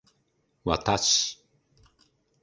[0.63, 1.39] わたし